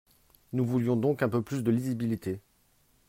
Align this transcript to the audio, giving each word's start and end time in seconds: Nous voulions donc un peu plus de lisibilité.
Nous 0.53 0.65
voulions 0.65 0.95
donc 0.95 1.21
un 1.21 1.29
peu 1.29 1.43
plus 1.43 1.61
de 1.61 1.69
lisibilité. 1.69 2.39